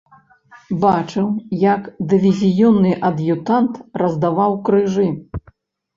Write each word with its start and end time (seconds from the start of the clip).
Бачыў, 0.85 1.27
як 1.73 1.81
дывізіённы 2.13 2.97
ад'ютант 3.11 3.73
раздаваў 4.03 4.61
крыжы. 4.71 5.07